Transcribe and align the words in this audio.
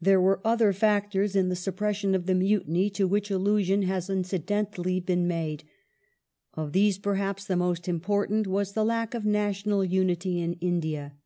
There 0.00 0.18
were 0.18 0.40
other 0.46 0.72
factors 0.72 1.36
in 1.36 1.50
the 1.50 1.54
suppression 1.54 2.14
of 2.14 2.24
the 2.24 2.34
Mutiny, 2.34 2.88
to 2.88 3.06
which 3.06 3.30
allusion 3.30 3.82
has 3.82 4.08
already 4.08 4.20
incidentally 4.20 4.98
been 4.98 5.28
made. 5.28 5.64
Of 6.54 6.72
these, 6.72 6.96
perhaps 6.96 7.44
the 7.44 7.54
most 7.54 7.86
important 7.86 8.46
was 8.46 8.72
the 8.72 8.82
lack 8.82 9.12
of 9.12 9.26
national 9.26 9.84
unity 9.84 10.40
in 10.40 10.54
India. 10.54 11.16